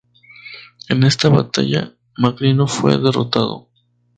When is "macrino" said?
2.17-2.67